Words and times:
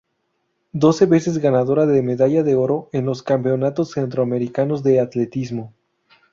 Doce 0.73 1.05
veces 1.05 1.37
ganadora 1.37 1.85
de 1.85 2.01
Medalla 2.01 2.41
de 2.41 2.55
Oro 2.55 2.89
en 2.91 3.05
los 3.05 3.21
Campeonatos 3.21 3.91
Centroamericanos 3.91 4.81
de 4.81 4.99
Atletismo. 4.99 5.73